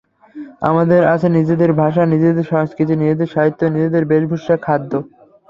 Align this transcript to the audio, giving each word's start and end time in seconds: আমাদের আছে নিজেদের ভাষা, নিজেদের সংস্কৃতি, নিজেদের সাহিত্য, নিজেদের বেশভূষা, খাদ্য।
আমাদের 0.61 1.01
আছে 1.13 1.27
নিজেদের 1.37 1.71
ভাষা, 1.81 2.03
নিজেদের 2.05 2.45
সংস্কৃতি, 2.45 2.93
নিজেদের 2.95 3.29
সাহিত্য, 3.35 3.61
নিজেদের 3.75 4.03
বেশভূষা, 4.11 4.55
খাদ্য। 4.65 4.91